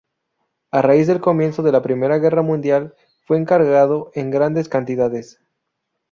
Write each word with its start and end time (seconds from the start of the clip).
A 0.71 0.81
raíz 0.81 1.05
del 1.05 1.21
comienzo 1.21 1.61
de 1.61 1.71
la 1.71 1.83
I 1.87 2.19
Guerra 2.19 2.41
Mundial 2.41 2.95
fue 3.27 3.37
encargado 3.37 4.09
en 4.15 4.31
grandes 4.31 4.67
cantidades. 4.67 5.39